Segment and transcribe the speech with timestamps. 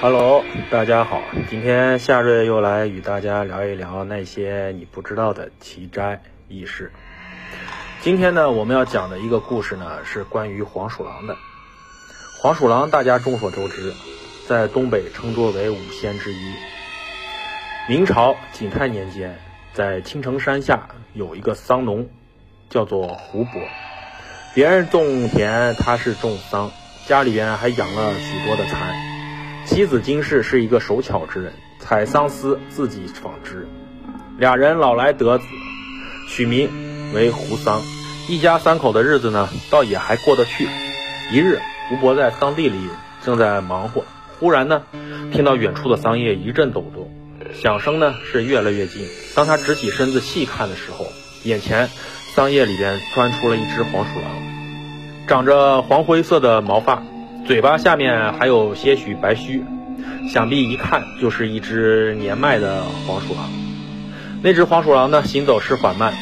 [0.00, 6.92] Hello，大家好，今天夏瑞又来与大家聊一聊那些你不知道的奇斋异事。
[8.00, 11.36] 今天呢，我们要讲的一个故事呢，是关于黄鼠狼的。
[12.40, 13.92] 黄鼠狼大家众所周知，
[14.46, 16.52] 在东北称作为五仙之一。
[17.88, 19.36] 明朝景泰年间，
[19.74, 22.08] 在青城山下有一个桑农，
[22.70, 23.60] 叫做胡伯。
[24.54, 26.70] 别人种田，他是种桑，
[27.06, 29.07] 家里边还养了许多的蚕。
[29.68, 33.68] 妻子金氏是一个手巧之人，采桑丝自己纺织。
[34.38, 35.44] 俩人老来得子，
[36.26, 36.70] 取名
[37.14, 37.82] 为胡桑。
[38.28, 40.66] 一家三口的日子呢，倒也还过得去。
[41.30, 42.80] 一日，胡伯在桑地里
[43.22, 44.04] 正在忙活，
[44.40, 44.82] 忽然呢，
[45.32, 47.12] 听到远处的桑叶一阵抖动，
[47.52, 49.06] 响声呢是越来越近。
[49.36, 51.06] 当他直起身子细看的时候，
[51.44, 51.90] 眼前
[52.34, 54.30] 桑叶里边钻出了一只黄鼠狼，
[55.26, 57.02] 长着黄灰色的毛发。
[57.48, 59.64] 嘴巴下面还有些许白须，
[60.28, 63.48] 想必一看就是一只年迈的黄鼠狼。
[64.42, 66.12] 那只黄鼠狼呢，行走是缓慢，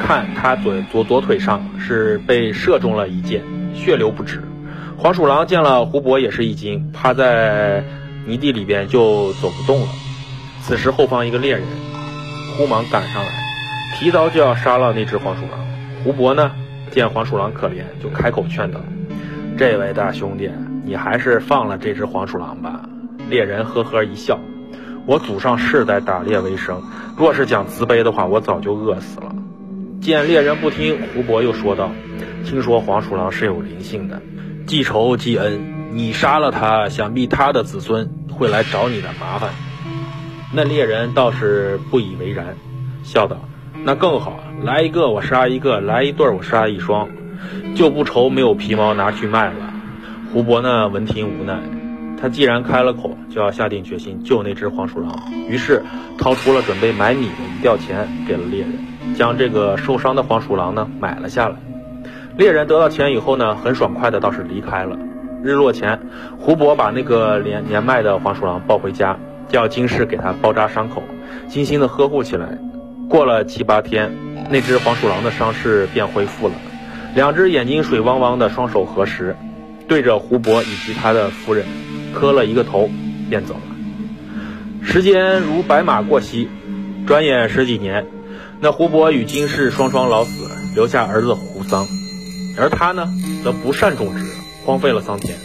[0.00, 3.40] 看它左左左腿上是被射中了一箭，
[3.72, 4.42] 血流不止。
[4.96, 7.84] 黄鼠狼见了胡伯也是一惊，趴在
[8.26, 9.86] 泥地里边就走不动了。
[10.60, 11.62] 此时后方一个猎人
[12.58, 13.30] 忽忙赶上来，
[13.96, 15.64] 提刀就要杀了那只黄鼠狼。
[16.02, 16.50] 胡伯呢，
[16.90, 18.80] 见黄鼠狼可怜，就开口劝道。
[19.56, 20.50] 这位大兄弟，
[20.84, 22.80] 你还是放了这只黄鼠狼吧。
[23.30, 24.36] 猎人呵呵一笑
[25.06, 26.82] ：“我祖上世代打猎为生，
[27.16, 29.32] 若是讲慈悲的话，我早就饿死了。”
[30.02, 31.92] 见猎人不听，胡伯又说道
[32.44, 34.20] ：“听说黄鼠狼是有灵性的，
[34.66, 35.60] 记仇记恩，
[35.92, 39.50] 你杀了他，想必他的子孙会来找你的麻烦。”
[40.52, 42.56] 那猎人倒是不以为然，
[43.04, 43.38] 笑道
[43.84, 47.08] ：“那更好，来一个我杀一个，来一对我杀一双。”
[47.74, 49.72] 就不愁没有皮毛拿去卖了。
[50.32, 51.58] 胡伯呢，闻听无奈，
[52.20, 55.12] 他既然开了口，就要下定决心救那只黄鼠狼。
[55.48, 55.82] 于是
[56.18, 58.72] 掏出了准备买米的一吊钱，给了猎人，
[59.16, 61.56] 将这个受伤的黄鼠狼呢买了下来。
[62.36, 64.98] 猎人得到钱以后呢，很爽快的倒是离开了。
[65.42, 66.00] 日落前，
[66.38, 71.02] 胡伯把那个年年迈的黄鼠狼抱回家，叫金氏给他包扎伤口，
[71.48, 72.58] 精心的呵护起来。
[73.08, 74.10] 过了七八天，
[74.50, 76.54] 那只黄鼠狼的伤势便恢复了。
[77.14, 79.36] 两只眼睛水汪汪的，双手合十，
[79.86, 81.64] 对着胡伯以及他的夫人
[82.12, 82.90] 磕了一个头，
[83.30, 83.60] 便走了。
[84.82, 86.48] 时间如白马过隙，
[87.06, 88.04] 转眼十几年，
[88.60, 91.86] 那胡伯与金氏双双老死，留下儿子胡桑，
[92.58, 93.08] 而他呢，
[93.44, 94.24] 则不善种植，
[94.64, 95.36] 荒废了桑田。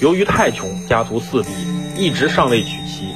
[0.00, 1.48] 由于太穷，家徒四壁，
[1.98, 3.14] 一直尚未娶妻。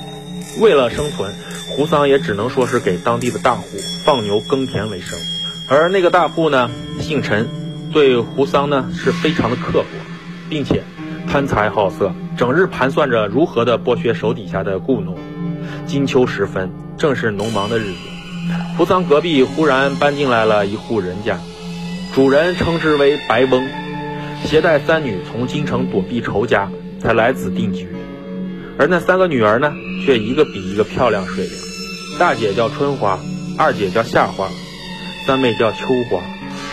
[0.61, 1.33] 为了生存，
[1.71, 3.65] 胡桑也只能说是给当地的大户
[4.05, 5.19] 放牛耕田为生。
[5.67, 7.62] 而那个大户呢，姓陈。
[7.93, 9.87] 对胡桑呢是非常的刻薄，
[10.49, 10.83] 并且
[11.29, 15.17] 贪财好色，整日盘算着如何的剥削手底下的雇农。
[15.87, 17.99] 金秋时分，正是农忙的日子，
[18.79, 21.39] 胡桑隔壁忽然搬进来了一户人家，
[22.15, 23.63] 主人称之为白翁，
[24.45, 27.87] 携带三女从京城躲避仇家，才来此定居。
[28.79, 29.71] 而那三个女儿呢，
[30.05, 31.53] 却一个比一个漂亮水灵。
[32.19, 33.19] 大姐叫春花，
[33.59, 34.49] 二姐叫夏花，
[35.27, 35.79] 三妹叫秋
[36.11, 36.23] 花。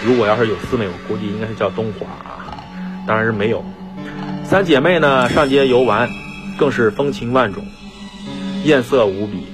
[0.05, 2.63] 如果要是有四妹，我估计应该是叫东华啊，
[3.05, 3.63] 当然是没有。
[4.43, 6.09] 三姐妹呢上街游玩，
[6.57, 7.63] 更是风情万种，
[8.63, 9.45] 艳色无比，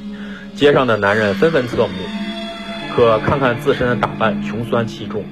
[0.56, 1.94] 街上的男人纷纷侧目。
[2.96, 5.26] 可看看自身的打扮，穷酸气重，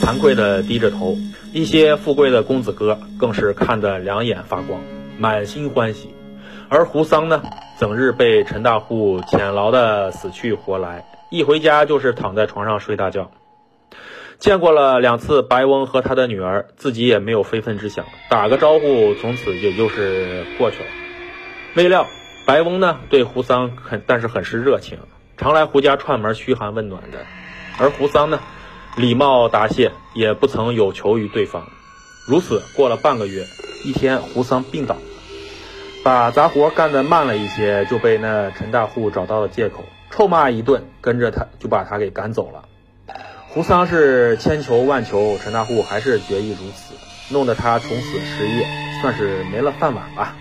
[0.00, 1.16] 惭愧的低着头。
[1.52, 4.80] 一些富贵的公子哥更是看得两眼发光，
[5.18, 6.14] 满心欢喜。
[6.68, 7.42] 而胡桑呢，
[7.78, 13.30] 整日被陈大户遣劳的死去活来，一回家就是躺在床上睡大觉。
[14.42, 20.86] 见过了两次白翁和他的女儿，自己也没有非分之想，打个招呼，从此也就是过去了。
[21.76, 22.08] 未料
[22.44, 24.98] 白翁呢，对胡桑很但是很是热情，
[25.36, 27.18] 常来胡家串门嘘寒问暖的。
[27.78, 28.40] 而胡桑呢，
[28.96, 31.68] 礼貌答谢，也不曾有求于对方。
[32.26, 33.44] 如此过了半个月，
[33.84, 35.00] 一天胡桑病倒了，
[36.02, 42.64] 把杂活干得慢了一些，就被那陈大户找到了借口，臭骂一顿，跟着他就把他给赶走了。
[43.54, 46.94] 胡桑是千求万求，陈大户还是决意如此，
[47.28, 48.66] 弄得他从此失业，
[49.02, 50.34] 算是没了饭碗吧。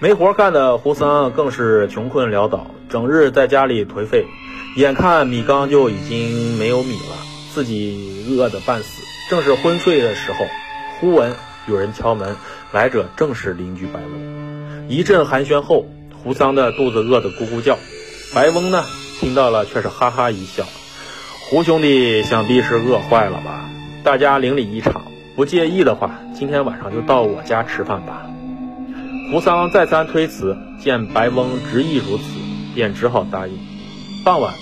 [0.00, 4.26] 没活干的胡桑更是穷困潦倒，整日在家里颓废，
[4.76, 7.16] 眼看米缸就已经没有米了，
[7.54, 9.02] 自己饿得半死。
[9.30, 10.46] 正是昏睡的时候，
[11.00, 11.34] 忽闻
[11.66, 12.36] 有人敲门，
[12.70, 14.88] 来者正是邻居白翁。
[14.90, 15.86] 一阵寒暄后，
[16.22, 17.78] 胡桑的肚子饿得咕咕叫，
[18.34, 18.84] 白翁呢
[19.20, 20.66] 听到了，却是哈哈一笑。
[21.48, 23.70] 胡兄弟想必是饿坏了吧？
[24.02, 25.02] 大家邻里一场，
[25.36, 28.26] 不介意的话，今天晚上就到我家吃饭吧。
[29.30, 32.24] 胡桑再三推辞，见白翁执意如此，
[32.74, 33.56] 便只好答应。
[34.24, 34.54] 傍晚，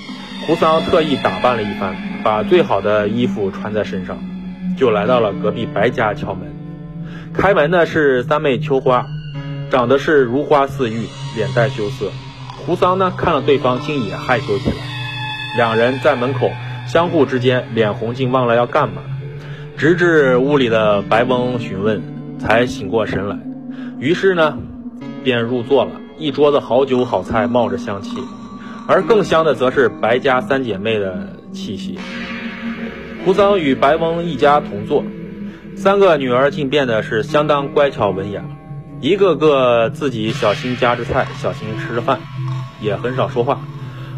[0.46, 4.18] 胡桑特意打扮了一番，把最好的衣服穿在身上，
[4.76, 6.54] 就来到了隔壁白家敲门。
[7.32, 9.06] 开门的是三妹秋花，
[9.70, 12.10] 长得是如花似玉，脸带羞涩。
[12.66, 14.76] 胡桑呢，看了对方，竟也害羞起来。
[15.56, 16.50] 两人在门口
[16.94, 19.02] 相互之间脸红，竟忘了要干嘛，
[19.76, 22.00] 直至屋里的白翁询问，
[22.38, 23.36] 才醒过神来。
[23.98, 24.56] 于是呢，
[25.24, 25.90] 便入座了。
[26.18, 28.16] 一桌子好酒好菜，冒着香气。
[28.86, 31.98] 而更香的，则是白家三姐妹的气息。
[33.24, 35.02] 胡桑与白翁一家同坐，
[35.74, 38.44] 三个女儿竟变得是相当乖巧文雅，
[39.00, 42.20] 一个个自己小心夹着菜，小心吃着饭，
[42.80, 43.58] 也很少说话。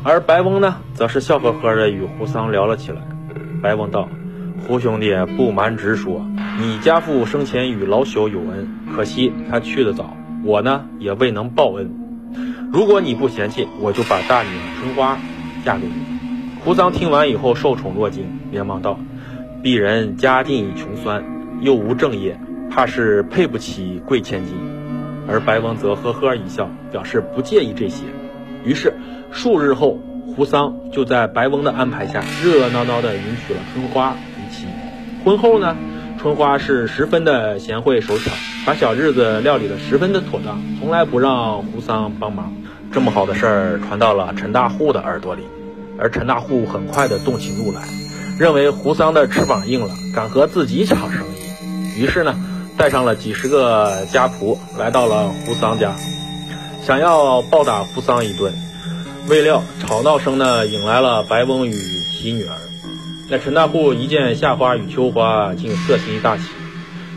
[0.08, 2.99] 而白翁呢，则是笑呵呵的与胡桑聊了起来。
[3.61, 4.08] 白翁道
[4.64, 6.25] ：“胡兄弟，不瞒直说，
[6.61, 11.91] 你家父生前与老朽有恩，可惜他去得早，我呢也未能报恩。”
[12.73, 15.19] 如果你不嫌弃，我就把大女儿春花
[15.64, 15.94] 嫁给你。
[16.64, 19.00] 胡桑听完以后受宠若惊，连忙道
[19.61, 21.25] ：“鄙人家境穷酸，
[21.61, 22.38] 又无正业，
[22.70, 24.55] 怕是配不起贵千金。”
[25.26, 28.05] 而白翁则呵呵一笑，表示不介意这些。
[28.64, 28.93] 于是
[29.32, 29.99] 数日后，
[30.34, 34.67] 胡桑就在白翁的安排下，热热闹闹地迎娶了春花为妻。
[35.25, 35.76] 婚后呢，
[36.19, 38.31] 春花是十分的贤惠手巧，
[38.64, 42.52] 把小日子料理得十分的妥当，从来不让胡桑帮忙。
[42.93, 45.43] 这么好的事儿传到了陈大户的耳朵里，
[45.99, 47.82] 而陈大户很快的动起怒来，
[48.38, 52.00] 认为胡桑的翅膀硬了，敢和自己抢生意。
[52.00, 52.34] 于是呢，
[52.79, 55.94] 带上了几十个家仆来到了胡桑家，
[56.82, 58.55] 想要暴打胡桑一顿。
[59.28, 62.55] 未料吵闹声呢，引来了白翁与其女儿。
[63.28, 66.44] 那陈大户一见夏花与秋花，竟色心大起，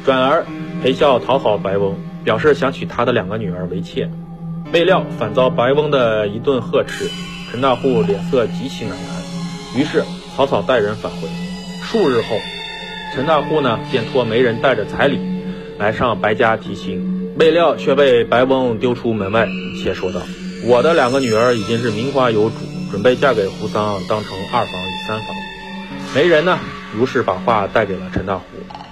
[0.04, 0.44] 转而
[0.82, 4.10] 陪笑讨好白翁，表示想娶他的两个女儿为妾。
[4.74, 7.08] 未料反遭白翁的一顿呵斥，
[7.52, 10.04] 陈大户脸色极其难看，于是
[10.36, 11.28] 草草带人返回。
[11.84, 12.40] 数日后，
[13.14, 15.20] 陈大户呢便托媒人带着彩礼
[15.78, 19.48] 来上白家提亲，未料却被白翁丢出门外，
[19.84, 20.20] 且说道
[20.64, 22.56] ：“我的两个女儿已经是名花有主，
[22.92, 25.36] 准备嫁给胡桑，当成二房与三房。”
[26.16, 26.60] 媒人呢
[26.96, 28.44] 如是把话带给了陈大户，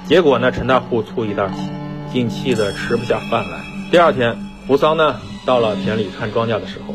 [0.08, 1.70] 结果呢陈大户醋意大起，
[2.12, 3.60] 竟气得吃不下饭来。
[3.92, 4.38] 第二天，
[4.68, 5.20] 胡桑呢。
[5.46, 6.94] 到了田里看庄稼的时候，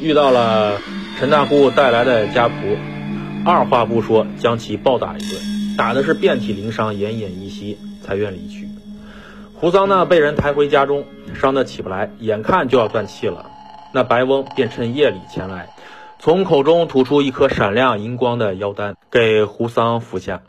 [0.00, 0.80] 遇到了
[1.16, 2.76] 陈大户带来的家仆，
[3.44, 5.40] 二话不说将其暴打一顿，
[5.76, 8.68] 打的是遍体鳞伤、奄奄一息，才愿离去。
[9.54, 11.04] 胡桑呢被人抬回家中，
[11.40, 13.48] 伤得起不来，眼看就要断气了。
[13.92, 15.68] 那白翁便趁夜里前来，
[16.18, 20.42] 从口中吐出一颗闪亮银光的妖丹给胡桑服下。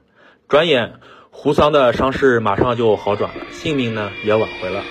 [0.47, 0.93] 转眼
[1.31, 4.83] 胡桑的伤势马上就好转了，性命呢也挽回了。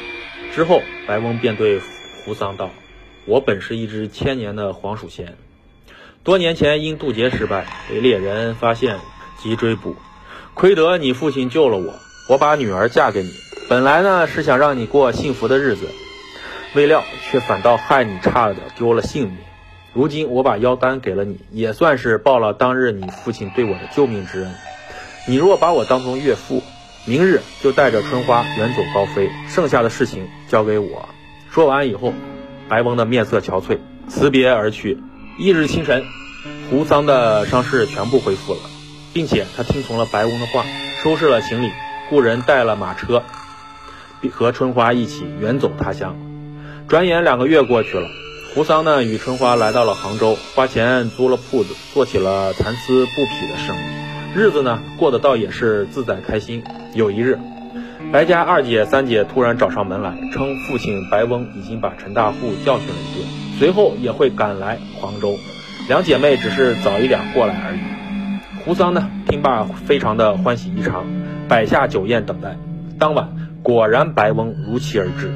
[0.55, 1.81] 之后白翁便对。
[2.25, 2.69] 胡桑道
[3.25, 5.35] ：“我本是一只千年的黄鼠仙，
[6.25, 8.99] 多年前因渡劫失败被猎人发现
[9.39, 9.97] 及追捕，
[10.53, 11.95] 亏得你父亲救了我，
[12.29, 13.31] 我把女儿嫁给你。
[13.67, 15.89] 本来呢是想让你过幸福的日子，
[16.79, 19.39] 未料却反倒害你差点丢了性命。
[19.93, 24.55] 如今我把妖丹给了你，也算是报了当日你父亲对我的救命之恩。
[25.27, 26.63] 你若把我当成岳父，
[27.05, 31.09] 明日就带着春花远走高飞，剩下的事情交给我。”
[31.51, 32.15] 说完以后，
[32.69, 35.03] 白翁的面色憔悴，辞别而去。
[35.37, 36.05] 翌日清晨，
[36.71, 38.61] 胡桑的伤势全部恢复了，
[39.13, 40.65] 并且他听从了白翁的话，
[41.03, 41.73] 收拾了行李，
[42.09, 43.25] 雇人带了马车，
[44.31, 46.17] 和春花一起远走他乡。
[46.89, 48.09] 转眼两个月过去了，
[48.55, 53.81] 胡桑呢与春花来到了杭州，花钱租了铺子，做起了蚕丝布匹的生意，
[54.35, 56.65] 日子呢过得倒也是自在开心。
[56.95, 57.39] 有一日。
[58.11, 65.37] 白家二姐、三姐突然找上门来，称父亲白翁已经把陈大户教训了一顿，随后也会赶来杭州。
[65.91, 68.65] 两姐妹只是早一点过来而已。
[68.65, 71.05] 胡桑呢，听罢非常的欢喜异常，
[71.49, 72.57] 摆下酒宴等待。
[72.99, 73.29] 当晚
[73.63, 75.31] 果然白翁如期而至。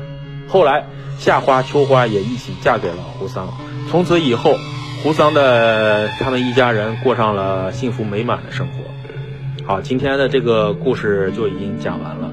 [0.53, 0.85] 后来
[1.17, 3.49] 夏花、秋花也一起嫁给了胡桑。
[3.89, 4.55] 从此以后，
[5.03, 9.65] 胡桑的他们一家人过上了幸福美满的生活。
[9.65, 12.31] 好，今天的这个故事就已经讲完了。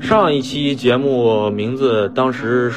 [0.00, 2.72] 上一期节目名字当时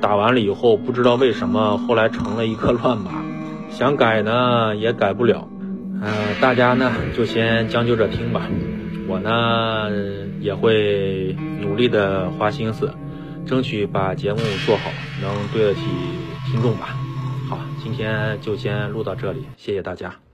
[0.00, 3.22] 打完了以后，不知道为什么后来成了一个乱码，
[3.70, 5.48] 想改呢也改不了。
[6.02, 8.42] 呃，大家呢就先将就着听吧，
[9.06, 9.88] 我呢
[10.40, 12.90] 也会努力的花心思，
[13.46, 14.90] 争取把节目做好，
[15.22, 15.80] 能对得起
[16.50, 16.96] 听众吧。
[17.48, 20.25] 好，今天就先录到这里，谢谢大家。